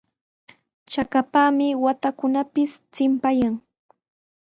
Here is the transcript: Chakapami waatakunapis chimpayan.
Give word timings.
Chakapami 0.91 1.67
waatakunapis 1.83 2.71
chimpayan. 2.93 3.53